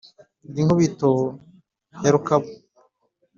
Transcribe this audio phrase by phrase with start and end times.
[0.49, 1.11] ndi nkubito
[2.03, 2.49] ya rukabu